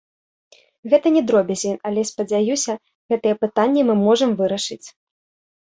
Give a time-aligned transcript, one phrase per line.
[0.93, 2.73] Гэта не дробязі, але, спадзяюся,
[3.15, 4.83] гэтыя пытанні мы можам вырашыць.